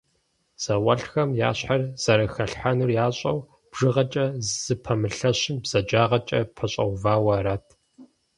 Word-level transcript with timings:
Зауэлӏхэм 0.63 1.29
я 1.47 1.51
щхьэр 1.57 1.81
зэрыхалъхьэнур 2.03 2.91
ящӏэу, 3.07 3.39
бжыгъэкӏэ 3.71 4.25
зыпэмылъэщым 4.63 5.55
бзаджагъэкӏэ 5.63 6.39
пэщӏэувауэ 6.55 7.31
арат. 7.37 7.65